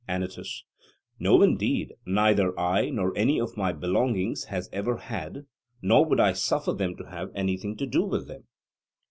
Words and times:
ANYTUS: 0.07 0.63
No, 1.19 1.43
indeed, 1.43 1.93
neither 2.07 2.59
I 2.59 2.89
nor 2.89 3.15
any 3.15 3.39
of 3.39 3.55
my 3.55 3.71
belongings 3.71 4.45
has 4.45 4.67
ever 4.73 4.97
had, 4.97 5.45
nor 5.79 6.03
would 6.05 6.19
I 6.19 6.33
suffer 6.33 6.73
them 6.73 6.95
to 6.97 7.03
have, 7.11 7.29
anything 7.35 7.77
to 7.77 7.85
do 7.85 8.01
with 8.05 8.27
them. 8.27 8.45